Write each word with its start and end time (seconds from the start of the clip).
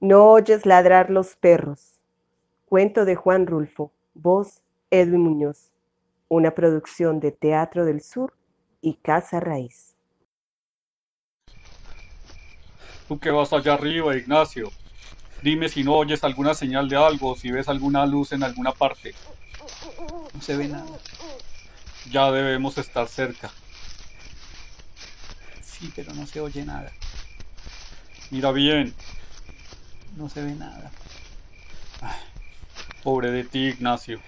No 0.00 0.30
oyes 0.30 0.64
ladrar 0.64 1.10
los 1.10 1.34
perros. 1.34 1.98
Cuento 2.66 3.04
de 3.04 3.16
Juan 3.16 3.48
Rulfo. 3.48 3.90
Voz 4.14 4.62
Edwin 4.92 5.22
Muñoz. 5.22 5.72
Una 6.28 6.54
producción 6.54 7.18
de 7.18 7.32
Teatro 7.32 7.84
del 7.84 8.00
Sur 8.00 8.32
y 8.80 8.94
Casa 8.94 9.40
Raíz. 9.40 9.96
Tú 13.08 13.18
que 13.18 13.32
vas 13.32 13.52
allá 13.52 13.74
arriba, 13.74 14.16
Ignacio. 14.16 14.72
Dime 15.40 15.68
si 15.68 15.82
no 15.82 15.96
oyes 15.96 16.22
alguna 16.22 16.54
señal 16.54 16.88
de 16.88 16.96
algo, 16.96 17.34
si 17.34 17.50
ves 17.50 17.68
alguna 17.68 18.06
luz 18.06 18.30
en 18.30 18.44
alguna 18.44 18.72
parte. 18.72 19.16
No 20.32 20.40
se 20.40 20.56
ve 20.56 20.68
nada. 20.68 21.00
Ya 22.04 22.30
debemos 22.30 22.78
estar 22.78 23.08
cerca. 23.08 23.52
Sí, 25.60 25.90
pero 25.96 26.14
no 26.14 26.24
se 26.24 26.40
oye 26.40 26.64
nada. 26.64 26.94
Mira 28.30 28.52
bien. 28.52 28.94
No 30.18 30.28
se 30.28 30.42
ve 30.42 30.56
nada. 30.56 30.92
Ay, 32.00 32.18
pobre 33.04 33.30
de 33.30 33.44
ti, 33.44 33.68
Ignacio. 33.68 34.20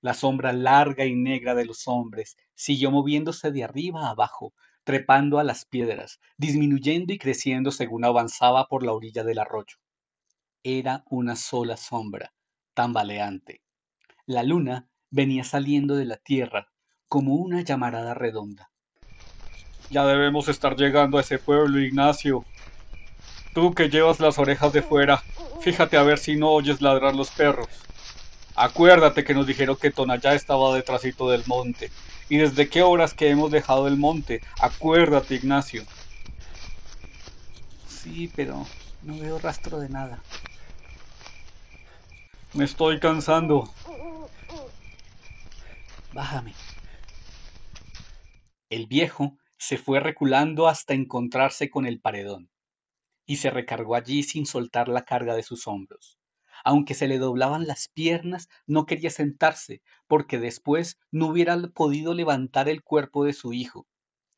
La 0.00 0.14
sombra 0.14 0.52
larga 0.52 1.04
y 1.06 1.16
negra 1.16 1.56
de 1.56 1.64
los 1.64 1.88
hombres 1.88 2.36
siguió 2.54 2.92
moviéndose 2.92 3.50
de 3.50 3.64
arriba 3.64 4.06
a 4.06 4.10
abajo, 4.10 4.54
trepando 4.84 5.40
a 5.40 5.42
las 5.42 5.64
piedras, 5.64 6.20
disminuyendo 6.36 7.12
y 7.12 7.18
creciendo 7.18 7.72
según 7.72 8.04
avanzaba 8.04 8.68
por 8.68 8.84
la 8.84 8.92
orilla 8.92 9.24
del 9.24 9.40
arroyo. 9.40 9.76
Era 10.62 11.02
una 11.10 11.34
sola 11.34 11.76
sombra, 11.76 12.32
tambaleante. 12.74 13.60
La 14.24 14.44
luna 14.44 14.88
venía 15.10 15.42
saliendo 15.42 15.96
de 15.96 16.04
la 16.04 16.18
tierra 16.18 16.68
como 17.08 17.34
una 17.34 17.62
llamarada 17.62 18.14
redonda. 18.14 18.70
Ya 19.88 20.06
debemos 20.06 20.46
estar 20.46 20.76
llegando 20.76 21.18
a 21.18 21.22
ese 21.22 21.40
pueblo, 21.40 21.80
Ignacio. 21.80 22.46
Tú 23.54 23.72
que 23.72 23.88
llevas 23.88 24.18
las 24.18 24.38
orejas 24.38 24.72
de 24.72 24.82
fuera, 24.82 25.22
fíjate 25.60 25.96
a 25.96 26.02
ver 26.02 26.18
si 26.18 26.36
no 26.36 26.50
oyes 26.50 26.82
ladrar 26.82 27.14
los 27.14 27.30
perros. 27.30 27.68
Acuérdate 28.56 29.22
que 29.24 29.32
nos 29.32 29.46
dijeron 29.46 29.76
que 29.80 29.92
Tonayá 29.92 30.34
estaba 30.34 30.74
detrásito 30.74 31.28
del 31.28 31.44
monte. 31.46 31.90
¿Y 32.28 32.38
desde 32.38 32.68
qué 32.68 32.82
horas 32.82 33.14
que 33.14 33.30
hemos 33.30 33.52
dejado 33.52 33.86
el 33.86 33.96
monte? 33.96 34.42
Acuérdate, 34.58 35.36
Ignacio. 35.36 35.84
Sí, 37.86 38.32
pero 38.34 38.66
no 39.02 39.18
veo 39.18 39.38
rastro 39.38 39.78
de 39.78 39.88
nada. 39.88 40.22
Me 42.54 42.64
estoy 42.64 42.98
cansando. 42.98 43.72
Bájame. 46.12 46.54
El 48.68 48.86
viejo 48.86 49.36
se 49.58 49.78
fue 49.78 50.00
reculando 50.00 50.66
hasta 50.68 50.94
encontrarse 50.94 51.70
con 51.70 51.86
el 51.86 52.00
paredón, 52.00 52.50
y 53.26 53.36
se 53.36 53.50
recargó 53.50 53.94
allí 53.94 54.22
sin 54.22 54.46
soltar 54.46 54.88
la 54.88 55.04
carga 55.04 55.34
de 55.34 55.42
sus 55.42 55.66
hombros. 55.66 56.18
Aunque 56.64 56.94
se 56.94 57.08
le 57.08 57.18
doblaban 57.18 57.66
las 57.66 57.88
piernas, 57.88 58.48
no 58.66 58.86
quería 58.86 59.10
sentarse, 59.10 59.82
porque 60.06 60.38
después 60.38 60.98
no 61.10 61.28
hubiera 61.28 61.56
podido 61.74 62.14
levantar 62.14 62.68
el 62.68 62.82
cuerpo 62.82 63.24
de 63.24 63.32
su 63.32 63.52
hijo, 63.52 63.86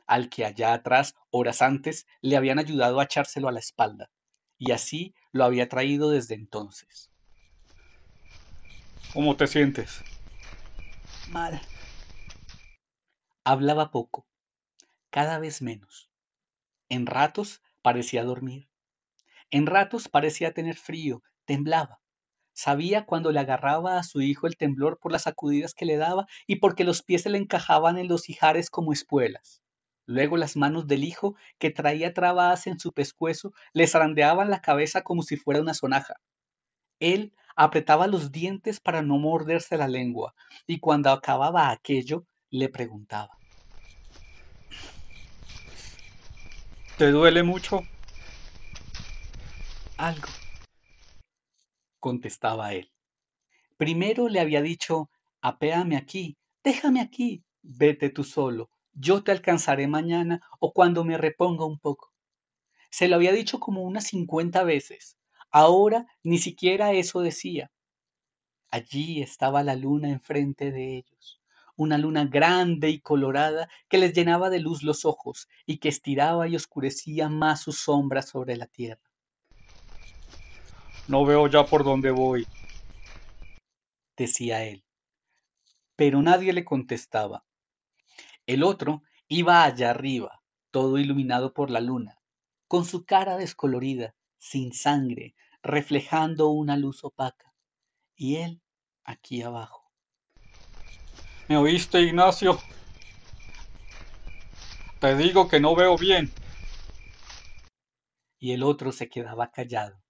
al 0.06 0.28
que 0.28 0.44
allá 0.44 0.74
atrás, 0.74 1.14
horas 1.30 1.62
antes, 1.62 2.06
le 2.22 2.36
habían 2.36 2.58
ayudado 2.58 3.00
a 3.00 3.04
echárselo 3.04 3.48
a 3.48 3.52
la 3.52 3.60
espalda, 3.60 4.10
y 4.58 4.72
así 4.72 5.14
lo 5.32 5.44
había 5.44 5.68
traído 5.68 6.10
desde 6.10 6.34
entonces. 6.34 7.10
¿Cómo 9.08 9.36
te 9.36 9.46
sientes? 9.48 10.06
Mal. 11.26 11.60
Hablaba 13.44 13.90
poco, 13.90 14.26
cada 15.10 15.38
vez 15.38 15.62
menos. 15.62 16.10
En 16.88 17.06
ratos 17.06 17.62
parecía 17.82 18.24
dormir. 18.24 18.68
En 19.50 19.66
ratos 19.66 20.08
parecía 20.08 20.52
tener 20.52 20.76
frío, 20.76 21.22
temblaba. 21.44 22.00
Sabía 22.52 23.04
cuando 23.04 23.32
le 23.32 23.40
agarraba 23.40 23.98
a 23.98 24.02
su 24.02 24.22
hijo 24.22 24.46
el 24.46 24.56
temblor 24.56 24.98
por 24.98 25.12
las 25.12 25.22
sacudidas 25.22 25.74
que 25.74 25.84
le 25.84 25.96
daba 25.96 26.26
y 26.46 26.56
porque 26.56 26.84
los 26.84 27.02
pies 27.02 27.22
se 27.22 27.30
le 27.30 27.38
encajaban 27.38 27.98
en 27.98 28.08
los 28.08 28.28
ijares 28.28 28.70
como 28.70 28.92
espuelas. 28.92 29.62
Luego 30.06 30.36
las 30.36 30.56
manos 30.56 30.86
del 30.86 31.04
hijo, 31.04 31.34
que 31.58 31.70
traía 31.70 32.14
trabadas 32.14 32.66
en 32.66 32.78
su 32.78 32.92
pescuezo, 32.92 33.52
le 33.72 33.86
zarandeaban 33.86 34.50
la 34.50 34.62
cabeza 34.62 35.02
como 35.02 35.22
si 35.22 35.36
fuera 35.36 35.60
una 35.60 35.74
sonaja. 35.74 36.14
Él 37.00 37.32
apretaba 37.56 38.06
los 38.06 38.32
dientes 38.32 38.80
para 38.80 39.02
no 39.02 39.18
morderse 39.18 39.76
la 39.76 39.88
lengua, 39.88 40.34
y 40.66 40.78
cuando 40.78 41.10
acababa 41.10 41.70
aquello, 41.70 42.24
le 42.50 42.68
preguntaba. 42.68 43.36
¿Te 46.96 47.10
duele 47.10 47.42
mucho? 47.42 47.86
Algo, 49.98 50.40
contestaba 52.00 52.72
él. 52.72 52.90
Primero 53.78 54.28
le 54.28 54.40
había 54.40 54.62
dicho, 54.62 55.10
apéame 55.42 55.96
aquí, 55.96 56.36
déjame 56.64 57.00
aquí, 57.00 57.44
vete 57.62 58.10
tú 58.10 58.24
solo, 58.24 58.70
yo 58.94 59.24
te 59.24 59.32
alcanzaré 59.32 59.88
mañana 59.88 60.40
o 60.60 60.72
cuando 60.72 61.04
me 61.04 61.18
reponga 61.18 61.66
un 61.66 61.78
poco. 61.78 62.12
Se 62.90 63.08
lo 63.08 63.16
había 63.16 63.32
dicho 63.32 63.60
como 63.60 63.82
unas 63.82 64.06
cincuenta 64.06 64.64
veces. 64.64 65.18
Ahora 65.50 66.06
ni 66.24 66.38
siquiera 66.38 66.92
eso 66.92 67.20
decía. 67.20 67.70
Allí 68.70 69.22
estaba 69.22 69.64
la 69.64 69.74
luna 69.74 70.08
enfrente 70.08 70.70
de 70.70 70.98
ellos, 70.98 71.40
una 71.74 71.98
luna 71.98 72.26
grande 72.26 72.90
y 72.90 73.00
colorada 73.00 73.68
que 73.88 73.98
les 73.98 74.12
llenaba 74.14 74.50
de 74.50 74.60
luz 74.60 74.84
los 74.84 75.04
ojos 75.04 75.48
y 75.66 75.78
que 75.78 75.88
estiraba 75.88 76.46
y 76.46 76.54
oscurecía 76.54 77.28
más 77.28 77.62
sus 77.62 77.78
sombras 77.80 78.28
sobre 78.28 78.56
la 78.56 78.66
tierra. 78.68 79.05
No 81.08 81.24
veo 81.24 81.46
ya 81.48 81.68
por 81.68 81.84
dónde 81.84 82.10
voy, 82.10 82.48
decía 84.16 84.64
él. 84.64 84.84
Pero 85.94 86.20
nadie 86.22 86.52
le 86.52 86.64
contestaba. 86.64 87.44
El 88.46 88.62
otro 88.62 89.02
iba 89.28 89.64
allá 89.64 89.90
arriba, 89.90 90.42
todo 90.70 90.98
iluminado 90.98 91.52
por 91.52 91.70
la 91.70 91.80
luna, 91.80 92.20
con 92.68 92.84
su 92.84 93.04
cara 93.04 93.36
descolorida, 93.36 94.14
sin 94.38 94.72
sangre, 94.72 95.34
reflejando 95.62 96.48
una 96.48 96.76
luz 96.76 97.04
opaca. 97.04 97.54
Y 98.16 98.36
él 98.36 98.62
aquí 99.04 99.42
abajo. 99.42 99.92
¿Me 101.48 101.56
oíste, 101.56 102.00
Ignacio? 102.00 102.60
Te 104.98 105.16
digo 105.16 105.48
que 105.48 105.60
no 105.60 105.74
veo 105.74 105.96
bien. 105.96 106.36
Y 108.38 108.52
el 108.52 108.62
otro 108.62 108.92
se 108.92 109.08
quedaba 109.08 109.50
callado. 109.50 110.05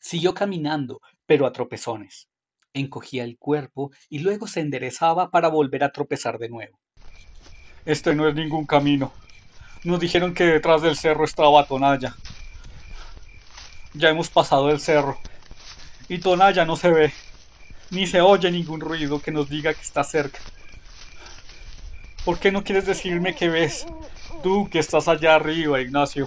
Siguió 0.00 0.34
caminando, 0.34 1.00
pero 1.26 1.46
a 1.46 1.52
tropezones. 1.52 2.28
Encogía 2.72 3.24
el 3.24 3.38
cuerpo 3.38 3.90
y 4.08 4.18
luego 4.18 4.46
se 4.46 4.60
enderezaba 4.60 5.30
para 5.30 5.48
volver 5.48 5.84
a 5.84 5.92
tropezar 5.92 6.38
de 6.38 6.48
nuevo. 6.48 6.80
Este 7.84 8.14
no 8.14 8.28
es 8.28 8.34
ningún 8.34 8.66
camino. 8.66 9.12
Nos 9.84 10.00
dijeron 10.00 10.34
que 10.34 10.44
detrás 10.44 10.82
del 10.82 10.96
cerro 10.96 11.24
estaba 11.24 11.66
Tonalla. 11.66 12.16
Ya 13.92 14.08
hemos 14.08 14.30
pasado 14.30 14.70
el 14.70 14.80
cerro. 14.80 15.18
Y 16.08 16.18
Tonalla 16.18 16.64
no 16.64 16.76
se 16.76 16.90
ve. 16.90 17.12
Ni 17.90 18.06
se 18.06 18.20
oye 18.20 18.50
ningún 18.50 18.80
ruido 18.80 19.20
que 19.20 19.30
nos 19.30 19.48
diga 19.48 19.74
que 19.74 19.82
está 19.82 20.02
cerca. 20.02 20.40
¿Por 22.24 22.38
qué 22.38 22.50
no 22.50 22.64
quieres 22.64 22.86
decirme 22.86 23.34
qué 23.34 23.50
ves? 23.50 23.86
Tú 24.42 24.68
que 24.70 24.78
estás 24.78 25.06
allá 25.06 25.34
arriba, 25.34 25.80
Ignacio. 25.80 26.26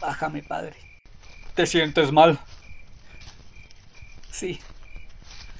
Bájame, 0.00 0.42
padre. 0.42 0.83
¿Te 1.54 1.66
sientes 1.66 2.10
mal? 2.10 2.38
Sí. 4.32 4.60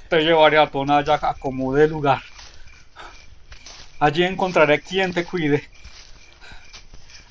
Te 0.09 0.23
llevaré 0.23 0.59
a 0.59 0.69
Tonalla 0.69 1.21
a 1.23 1.35
como 1.35 1.77
lugar. 1.77 2.21
Allí 4.01 4.25
encontraré 4.25 4.81
quien 4.81 5.15
te 5.15 5.25
cuide. 5.25 5.71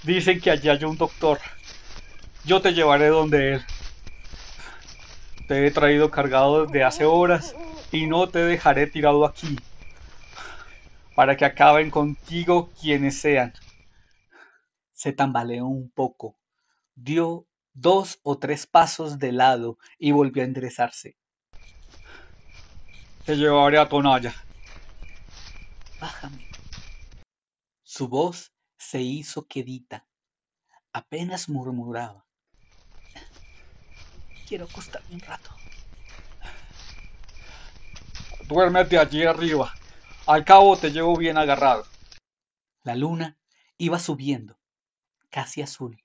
Dicen 0.04 0.40
que 0.40 0.50
allí 0.50 0.70
hay 0.70 0.84
un 0.86 0.98
doctor. 0.98 1.40
Yo 2.46 2.62
te 2.62 2.74
llevaré 2.74 3.08
donde 3.08 3.56
él. 3.56 3.66
Te 5.48 5.68
he 5.68 5.72
traído 5.72 6.10
cargado 6.10 6.66
desde 6.66 6.84
hace 6.86 7.04
horas 7.04 7.56
y 7.92 8.08
no 8.08 8.30
te 8.30 8.40
dejaré 8.40 8.88
tirado 8.88 9.26
aquí. 9.26 9.58
Para 11.16 11.36
que 11.36 11.44
acaben 11.44 11.90
contigo 11.90 12.72
quienes 12.80 13.20
sean. 13.20 13.54
Se 14.94 15.12
tambaleó 15.12 15.68
un 15.68 15.92
poco, 15.92 16.38
dio 16.96 17.46
dos 17.74 18.20
o 18.24 18.38
tres 18.38 18.68
pasos 18.68 19.20
de 19.20 19.32
lado 19.32 19.78
y 19.98 20.12
volvió 20.12 20.44
a 20.44 20.46
enderezarse. 20.46 21.18
Te 23.26 23.36
llevaré 23.36 23.78
a 23.78 23.88
Tonalla. 23.88 24.36
Bájame. 26.00 26.50
Su 27.84 28.08
voz 28.08 28.52
se 28.78 29.02
hizo 29.02 29.48
quedita. 29.48 30.06
Apenas 30.92 31.50
murmuraba. 31.50 32.26
Quiero 34.46 34.66
acostarme 34.66 35.16
un 35.16 35.22
rato. 35.22 35.52
Duérmete 38.46 39.00
allí 39.00 39.24
arriba. 39.24 39.74
Al 40.28 40.44
cabo 40.44 40.78
te 40.78 40.92
llevo 40.92 41.16
bien 41.16 41.38
agarrado. 41.38 41.86
La 42.84 42.96
luna 42.96 43.38
iba 43.78 44.00
subiendo, 44.00 44.60
casi 45.30 45.62
azul, 45.62 46.03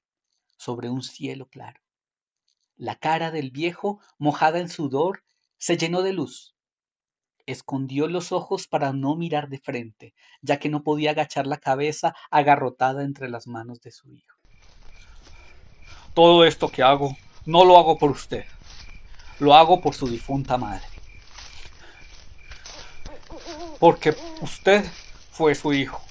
sobre 0.59 0.91
un 0.91 1.03
cielo 1.03 1.49
claro. 1.49 1.81
La 2.77 2.97
cara 2.97 3.31
del 3.31 3.51
viejo, 3.51 4.01
mojada 4.19 4.59
en 4.59 4.69
sudor, 4.69 5.25
se 5.57 5.77
llenó 5.77 6.03
de 6.03 6.13
luz. 6.13 6.55
Escondió 7.47 8.07
los 8.09 8.31
ojos 8.31 8.69
para 8.69 8.93
no 8.93 9.17
mirar 9.17 9.49
de 9.49 9.59
frente, 9.59 10.15
ya 10.43 10.59
que 10.59 10.69
no 10.69 10.83
podía 10.83 11.13
agachar 11.13 11.47
la 11.47 11.57
cabeza 11.57 12.15
agarrotada 12.31 13.03
entre 13.05 13.31
las 13.31 13.47
manos 13.47 13.81
de 13.81 13.91
su 13.91 14.13
hijo. 14.13 14.37
Todo 16.15 16.45
esto 16.45 16.69
que 16.69 16.83
hago, 16.83 17.17
no 17.47 17.65
lo 17.65 17.79
hago 17.79 17.97
por 17.97 18.11
usted. 18.11 18.45
Lo 19.39 19.55
hago 19.55 19.81
por 19.81 19.95
su 19.95 20.09
difunta 20.09 20.59
madre. 20.59 20.85
Porque 23.79 24.15
usted 24.41 24.85
fue 25.31 25.55
su 25.55 25.73
hijo. 25.73 26.03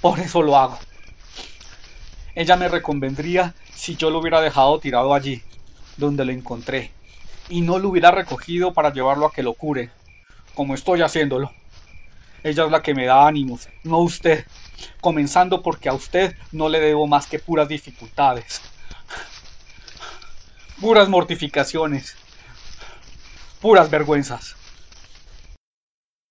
Por 0.00 0.18
eso 0.18 0.42
lo 0.42 0.56
hago. 0.56 0.78
Ella 2.34 2.56
me 2.56 2.68
reconvendría 2.68 3.54
si 3.74 3.94
yo 3.96 4.08
lo 4.08 4.20
hubiera 4.20 4.40
dejado 4.40 4.80
tirado 4.80 5.12
allí, 5.12 5.42
donde 5.98 6.24
lo 6.24 6.32
encontré, 6.32 6.94
y 7.48 7.60
no 7.60 7.78
lo 7.78 7.90
hubiera 7.90 8.10
recogido 8.10 8.72
para 8.72 8.90
llevarlo 8.90 9.26
a 9.26 9.32
que 9.32 9.42
lo 9.42 9.52
cure, 9.52 9.92
como 10.54 10.74
estoy 10.74 11.02
haciéndolo. 11.02 11.52
Ella 12.42 12.64
es 12.64 12.70
la 12.70 12.80
que 12.80 12.94
me 12.94 13.04
da 13.04 13.26
ánimos, 13.26 13.68
no 13.84 13.98
usted, 13.98 14.46
comenzando 15.02 15.62
porque 15.62 15.90
a 15.90 15.92
usted 15.92 16.34
no 16.52 16.70
le 16.70 16.80
debo 16.80 17.06
más 17.06 17.26
que 17.26 17.38
puras 17.38 17.68
dificultades, 17.68 18.62
puras 20.80 21.10
mortificaciones, 21.10 22.16
puras 23.60 23.90
vergüenzas. 23.90 24.56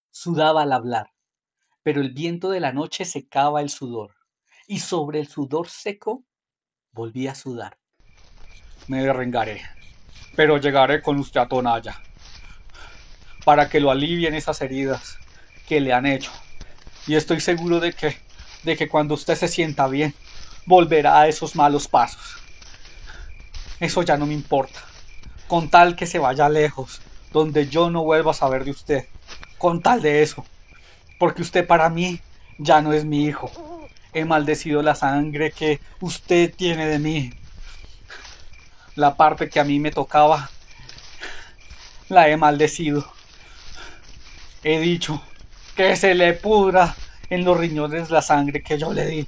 Sudaba 0.10 0.64
al 0.64 0.72
hablar, 0.74 1.12
pero 1.84 2.02
el 2.02 2.12
viento 2.12 2.50
de 2.50 2.60
la 2.60 2.74
noche 2.74 3.06
secaba 3.06 3.62
el 3.62 3.70
sudor 3.70 4.21
y 4.68 4.80
sobre 4.80 5.20
el 5.20 5.28
sudor 5.28 5.70
seco 5.70 6.24
volví 6.92 7.28
a 7.28 7.36
sudar. 7.36 7.78
Me 8.88 9.04
derrengaré, 9.04 9.62
pero 10.36 10.58
llegaré 10.58 11.02
con 11.02 11.18
usted 11.20 11.40
a 11.40 11.48
Tonalla, 11.48 12.02
para 13.46 13.70
que 13.70 13.80
lo 13.80 13.92
alivien 13.92 14.34
esas 14.34 14.62
heridas 14.62 15.18
que 15.68 15.80
le 15.80 15.94
han 15.94 16.06
hecho. 16.06 16.32
Y 17.08 17.16
estoy 17.16 17.40
seguro 17.40 17.80
de 17.80 17.94
que, 17.94 18.18
de 18.64 18.76
que 18.76 18.88
cuando 18.88 19.14
usted 19.14 19.36
se 19.36 19.48
sienta 19.48 19.88
bien, 19.88 20.14
volverá 20.66 21.22
a 21.22 21.28
esos 21.28 21.56
malos 21.56 21.88
pasos. 21.88 22.38
Eso 23.80 24.04
ya 24.04 24.18
no 24.18 24.26
me 24.26 24.34
importa, 24.34 24.80
con 25.48 25.70
tal 25.70 25.96
que 25.96 26.06
se 26.06 26.20
vaya 26.20 26.50
lejos, 26.50 27.02
donde 27.32 27.68
yo 27.68 27.90
no 27.90 28.04
vuelva 28.04 28.32
a 28.32 28.36
saber 28.36 28.64
de 28.64 28.72
usted, 28.72 29.08
con 29.58 29.82
tal 29.82 30.02
de 30.02 30.22
eso, 30.22 30.46
porque 31.18 31.42
usted 31.42 31.66
para 31.66 31.90
mí 31.90 32.20
ya 32.60 32.82
no 32.82 32.94
es 32.94 33.06
mi 33.06 33.26
hijo 33.26 33.81
he 34.14 34.26
maldecido 34.26 34.82
la 34.82 34.96
sangre 34.96 35.52
que 35.52 35.80
usted 36.00 36.54
tiene 36.54 36.88
de 36.88 37.00
mí. 37.00 37.34
La 38.96 39.16
parte 39.16 39.50
que 39.50 39.60
a 39.60 39.64
mí 39.64 39.80
me 39.80 39.92
tocaba, 39.92 40.50
la 42.10 42.28
he 42.28 42.36
maldecido. 42.36 43.10
He 44.64 44.80
dicho 44.80 45.22
que 45.76 45.96
se 45.96 46.14
le 46.14 46.34
pudra 46.34 46.96
en 47.30 47.46
los 47.46 47.58
riñones 47.58 48.10
la 48.10 48.22
sangre 48.22 48.62
que 48.62 48.78
yo 48.78 48.92
le 48.92 49.06
di. 49.06 49.28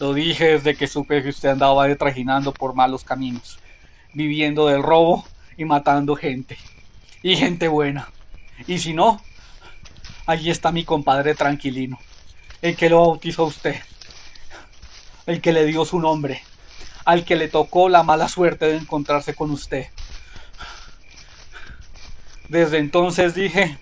Lo 0.00 0.14
dije 0.14 0.52
desde 0.52 0.74
que 0.74 0.86
supe 0.86 1.22
que 1.22 1.28
usted 1.28 1.50
andaba 1.50 1.86
detrajinando 1.86 2.52
por 2.52 2.74
malos 2.74 3.04
caminos, 3.04 3.58
viviendo 4.14 4.66
del 4.66 4.82
robo 4.82 5.24
y 5.56 5.64
matando 5.64 6.16
gente. 6.16 6.56
Y 7.22 7.36
gente 7.36 7.68
buena. 7.68 8.08
Y 8.66 8.78
si 8.78 8.94
no, 8.94 9.20
allí 10.26 10.50
está 10.50 10.72
mi 10.72 10.84
compadre 10.84 11.34
tranquilino 11.34 11.98
el 12.62 12.76
que 12.76 12.88
lo 12.88 13.00
bautizó 13.00 13.44
usted, 13.44 13.76
el 15.26 15.40
que 15.40 15.52
le 15.52 15.66
dio 15.66 15.84
su 15.84 15.98
nombre, 15.98 16.42
al 17.04 17.24
que 17.24 17.34
le 17.34 17.48
tocó 17.48 17.88
la 17.88 18.04
mala 18.04 18.28
suerte 18.28 18.66
de 18.66 18.76
encontrarse 18.76 19.34
con 19.34 19.50
usted. 19.50 19.88
Desde 22.48 22.78
entonces 22.78 23.34
dije, 23.34 23.78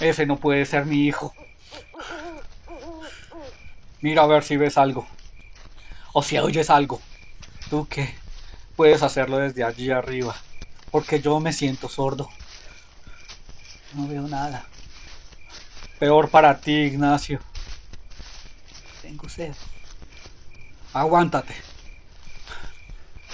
ese 0.00 0.24
no 0.24 0.38
puede 0.38 0.64
ser 0.64 0.86
mi 0.86 1.06
hijo. 1.06 1.34
Mira 4.00 4.22
a 4.22 4.26
ver 4.26 4.42
si 4.42 4.56
ves 4.56 4.78
algo. 4.78 5.06
O 6.14 6.22
si 6.22 6.38
oyes 6.38 6.70
algo. 6.70 7.00
Tú 7.68 7.86
que 7.86 8.14
puedes 8.76 9.02
hacerlo 9.02 9.38
desde 9.38 9.64
allí 9.64 9.90
arriba. 9.90 10.36
Porque 10.90 11.20
yo 11.20 11.38
me 11.40 11.52
siento 11.52 11.88
sordo. 11.88 12.30
No 13.94 14.06
veo 14.06 14.22
nada. 14.22 14.66
Peor 15.98 16.30
para 16.30 16.60
ti, 16.60 16.72
Ignacio. 16.72 17.40
Tengo 19.02 19.28
sed. 19.28 19.52
Aguántate. 20.92 21.54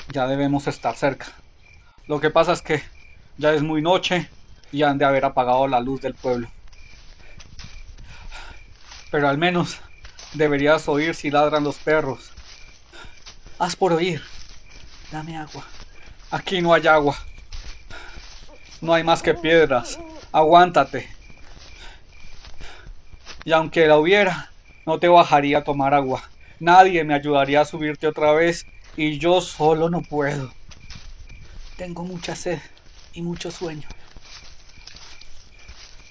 Ya 0.08 0.26
debemos 0.26 0.66
estar 0.66 0.96
cerca. 0.96 1.26
Lo 2.06 2.20
que 2.20 2.30
pasa 2.30 2.54
es 2.54 2.62
que 2.62 2.82
ya 3.36 3.52
es 3.52 3.62
muy 3.62 3.82
noche 3.82 4.30
y 4.72 4.82
han 4.82 4.96
de 4.96 5.04
haber 5.04 5.26
apagado 5.26 5.68
la 5.68 5.80
luz 5.80 6.00
del 6.00 6.14
pueblo. 6.14 6.48
Pero 9.10 9.28
al 9.28 9.36
menos 9.36 9.78
deberías 10.32 10.88
oír 10.88 11.14
si 11.14 11.30
ladran 11.30 11.64
los 11.64 11.76
perros. 11.76 12.32
Haz 13.58 13.76
por 13.76 13.92
oír. 13.92 14.22
Dame 15.12 15.36
agua. 15.36 15.64
Aquí 16.30 16.62
no 16.62 16.72
hay 16.72 16.86
agua. 16.86 17.16
No 18.80 18.94
hay 18.94 19.04
más 19.04 19.22
que 19.22 19.34
piedras. 19.34 19.98
Aguántate 20.32 21.23
y 23.44 23.52
aunque 23.52 23.86
la 23.86 23.98
hubiera, 23.98 24.52
no 24.86 24.98
te 24.98 25.08
bajaría 25.08 25.58
a 25.58 25.64
tomar 25.64 25.94
agua. 25.94 26.22
Nadie 26.58 27.04
me 27.04 27.14
ayudaría 27.14 27.60
a 27.60 27.64
subirte 27.64 28.06
otra 28.06 28.32
vez 28.32 28.66
y 28.96 29.18
yo 29.18 29.40
solo 29.40 29.90
no 29.90 30.02
puedo. 30.02 30.54
Tengo 31.76 32.04
mucha 32.04 32.34
sed 32.34 32.58
y 33.12 33.22
mucho 33.22 33.50
sueño. 33.50 33.88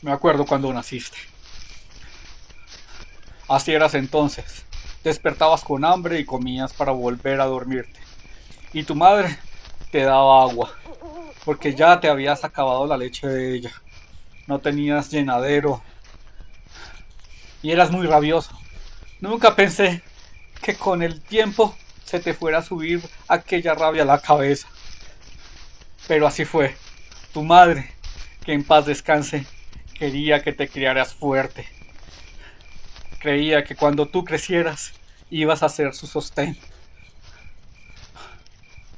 Me 0.02 0.12
acuerdo 0.12 0.46
cuando 0.46 0.72
naciste. 0.74 1.18
Así 3.48 3.72
eras 3.72 3.94
entonces. 3.96 4.66
Despertabas 5.04 5.64
con 5.64 5.84
hambre 5.86 6.20
y 6.20 6.26
comías 6.26 6.74
para 6.74 6.92
volver 6.92 7.42
a 7.42 7.46
dormirte. 7.46 8.00
Y 8.72 8.84
tu 8.84 8.96
madre 8.96 9.40
te 9.92 10.04
daba 10.04 10.44
agua, 10.44 10.72
porque 11.44 11.74
ya 11.74 12.00
te 12.00 12.10
habías 12.10 12.44
acabado 12.44 12.86
la 12.86 12.98
leche 12.98 13.28
de 13.28 13.56
ella. 13.56 13.72
No 14.48 14.60
tenías 14.60 15.10
llenadero 15.10 15.84
y 17.64 17.72
eras 17.72 17.90
muy 17.90 18.06
rabioso. 18.06 18.52
Nunca 19.22 19.56
pensé 19.56 20.04
que 20.62 20.76
con 20.76 21.02
el 21.02 21.22
tiempo 21.22 21.76
se 22.04 22.20
te 22.20 22.34
fuera 22.34 22.60
a 22.60 22.64
subir 22.64 23.02
aquella 23.28 23.74
rabia 23.74 24.04
a 24.04 24.06
la 24.06 24.20
cabeza. 24.20 24.68
Pero 26.08 26.28
así 26.28 26.46
fue. 26.46 26.76
Tu 27.34 27.42
madre, 27.42 27.90
que 28.46 28.54
en 28.54 28.64
paz 28.64 28.86
descanse, 28.86 29.48
quería 29.98 30.44
que 30.44 30.52
te 30.52 30.68
criaras 30.68 31.14
fuerte. 31.16 31.66
Creía 33.20 33.64
que 33.64 33.76
cuando 33.76 34.08
tú 34.08 34.26
crecieras 34.26 34.92
ibas 35.30 35.64
a 35.64 35.70
ser 35.70 35.94
su 35.96 36.06
sostén. 36.06 36.58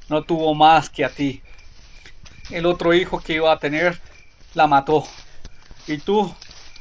No 0.08 0.24
tuvo 0.24 0.54
más 0.54 0.90
que 0.90 1.04
a 1.04 1.08
ti. 1.08 1.40
El 2.50 2.66
otro 2.66 2.92
hijo 2.92 3.20
que 3.20 3.34
iba 3.34 3.52
a 3.52 3.60
tener 3.60 4.00
la 4.54 4.66
mató. 4.66 5.06
Y 5.86 5.98
tú 5.98 6.34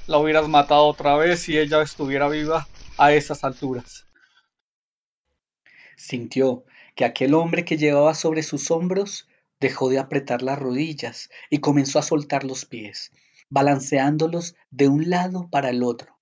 la 0.07 0.19
hubieras 0.19 0.47
matado 0.47 0.85
otra 0.85 1.15
vez 1.17 1.41
si 1.41 1.57
ella 1.57 1.81
estuviera 1.81 2.29
viva 2.29 2.67
a 2.97 3.13
esas 3.13 3.43
alturas. 3.43 4.05
Sintió 5.97 6.63
que 6.95 7.05
aquel 7.05 7.33
hombre 7.33 7.65
que 7.65 7.77
llevaba 7.77 8.13
sobre 8.13 8.43
sus 8.43 8.69
hombros 8.71 9.27
dejó 9.59 9.89
de 9.89 9.99
apretar 9.99 10.41
las 10.41 10.59
rodillas 10.59 11.29
y 11.49 11.59
comenzó 11.59 11.99
a 11.99 12.03
soltar 12.03 12.43
los 12.43 12.65
pies, 12.65 13.11
balanceándolos 13.49 14.55
de 14.69 14.87
un 14.87 15.09
lado 15.09 15.49
para 15.49 15.69
el 15.69 15.83
otro. 15.83 16.17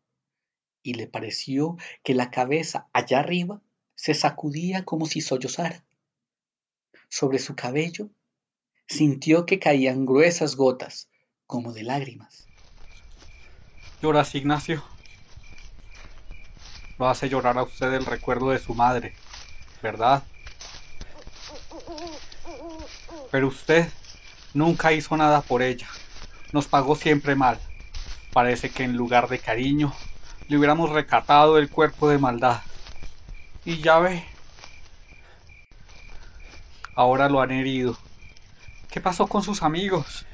Y 0.82 0.94
le 0.94 1.08
pareció 1.08 1.78
que 2.04 2.14
la 2.14 2.32
cabeza 2.32 2.88
allá 2.94 3.20
arriba 3.20 3.62
se 3.96 4.14
sacudía 4.14 4.86
como 4.86 5.06
si 5.06 5.22
sollozara. 5.22 5.84
Sobre 7.10 7.40
su 7.40 7.56
cabello 7.56 8.10
sintió 8.88 9.46
que 9.46 9.60
caían 9.60 10.06
gruesas 10.06 10.56
gotas, 10.56 11.10
como 11.46 11.74
de 11.74 11.84
lágrimas. 11.84 12.48
Lloras, 14.04 14.36
Ignacio. 14.36 14.84
Lo 17.00 17.08
hace 17.08 17.30
llorar 17.30 17.58
a 17.58 17.64
usted 17.64 17.94
el 17.94 18.06
recuerdo 18.06 18.50
de 18.50 18.60
su 18.60 18.74
madre, 18.74 19.16
¿verdad? 19.82 20.24
Pero 23.32 23.48
usted 23.48 23.90
nunca 24.54 24.92
hizo 24.92 25.16
nada 25.16 25.40
por 25.40 25.62
ella. 25.62 25.88
Nos 26.52 26.68
pagó 26.68 26.98
siempre 26.98 27.36
mal. 27.36 27.62
Parece 28.34 28.72
que 28.72 28.84
en 28.84 28.98
lugar 28.98 29.30
de 29.30 29.40
cariño 29.40 29.94
le 30.50 30.58
hubiéramos 30.58 30.90
recatado 30.90 31.58
el 31.58 31.70
cuerpo 31.70 32.10
de 32.10 32.18
maldad. 32.18 32.60
Y 33.64 33.78
ya 33.82 34.00
ve. 34.00 34.26
Ahora 36.94 37.30
lo 37.30 37.40
han 37.40 37.52
herido. 37.52 37.98
¿Qué 38.92 39.00
pasó 39.00 39.28
con 39.28 39.44
sus 39.44 39.64
amigos? 39.64 40.26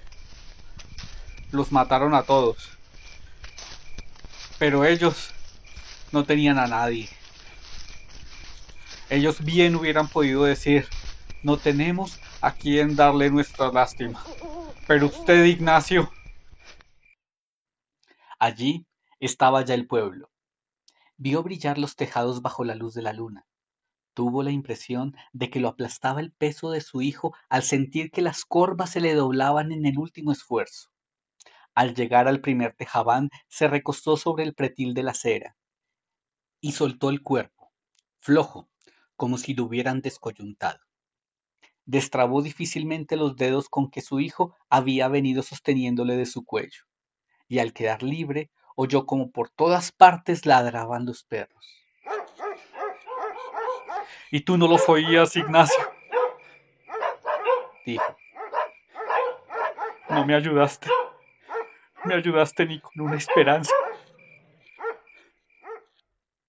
Los 1.51 1.71
mataron 1.71 2.15
a 2.15 2.23
todos 2.23 2.78
pero 4.59 4.83
ellos 4.85 5.33
no 6.11 6.25
tenían 6.25 6.59
a 6.59 6.67
nadie. 6.67 7.09
Ellos 9.09 9.43
bien 9.43 9.75
hubieran 9.75 10.07
podido 10.09 10.43
decir, 10.43 10.85
no 11.41 11.57
tenemos 11.57 12.19
a 12.41 12.53
quien 12.53 12.95
darle 12.95 13.31
nuestra 13.31 13.71
lástima. 13.71 14.23
Pero 14.85 15.07
usted, 15.07 15.45
Ignacio. 15.45 16.11
Allí 18.37 18.85
estaba 19.19 19.63
ya 19.63 19.73
el 19.73 19.87
pueblo. 19.87 20.29
Vio 21.17 21.41
brillar 21.41 21.77
los 21.77 21.95
tejados 21.95 22.41
bajo 22.41 22.63
la 22.63 22.75
luz 22.75 22.93
de 22.93 23.01
la 23.01 23.13
luna. 23.13 23.45
Tuvo 24.13 24.43
la 24.43 24.51
impresión 24.51 25.15
de 25.31 25.49
que 25.49 25.59
lo 25.59 25.69
aplastaba 25.69 26.19
el 26.19 26.31
peso 26.31 26.71
de 26.71 26.81
su 26.81 27.01
hijo 27.01 27.33
al 27.49 27.63
sentir 27.63 28.11
que 28.11 28.21
las 28.21 28.43
corvas 28.45 28.91
se 28.91 28.99
le 28.99 29.13
doblaban 29.13 29.71
en 29.71 29.85
el 29.85 29.97
último 29.97 30.31
esfuerzo. 30.31 30.89
Al 31.75 31.95
llegar 31.95 32.27
al 32.27 32.41
primer 32.41 32.73
tejabán, 32.73 33.29
se 33.47 33.67
recostó 33.67 34.17
sobre 34.17 34.43
el 34.43 34.53
pretil 34.53 34.93
de 34.93 35.03
la 35.03 35.11
acera 35.11 35.55
y 36.61 36.73
soltó 36.73 37.09
el 37.09 37.21
cuerpo, 37.21 37.71
flojo, 38.19 38.69
como 39.15 39.37
si 39.37 39.53
lo 39.53 39.65
hubieran 39.65 40.01
descoyuntado. 40.01 40.79
Destrabó 41.85 42.41
difícilmente 42.41 43.15
los 43.15 43.35
dedos 43.35 43.69
con 43.69 43.89
que 43.89 44.01
su 44.01 44.19
hijo 44.19 44.55
había 44.69 45.07
venido 45.07 45.41
sosteniéndole 45.41 46.15
de 46.15 46.25
su 46.25 46.45
cuello, 46.45 46.83
y 47.47 47.59
al 47.59 47.73
quedar 47.73 48.03
libre 48.03 48.51
oyó 48.75 49.05
como 49.05 49.31
por 49.31 49.49
todas 49.49 49.91
partes 49.91 50.45
ladraban 50.45 51.05
los 51.05 51.23
perros. 51.23 51.65
¿Y 54.31 54.41
tú 54.41 54.57
no 54.57 54.67
los 54.67 54.87
oías, 54.87 55.35
Ignacio? 55.35 55.91
Dijo. 57.85 58.15
No 60.09 60.25
me 60.25 60.35
ayudaste. 60.35 60.87
Me 62.03 62.13
ayudaste 62.15 62.65
ni 62.65 62.81
con 62.81 63.01
una 63.01 63.15
esperanza. 63.15 63.73